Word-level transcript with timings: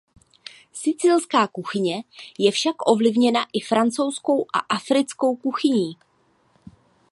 Sicilská 0.73 1.47
kuchyně 1.47 2.03
je 2.39 2.51
však 2.51 2.75
ovlivněna 2.87 3.45
i 3.53 3.59
francouzskou 3.59 4.45
a 4.55 4.59
africkou 4.59 5.35
kuchyní. 5.35 5.93